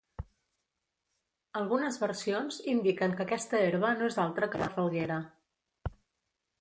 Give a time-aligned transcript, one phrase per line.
[1.59, 5.21] Algunes versions indiquen que aquesta herba no és altra que la falguera.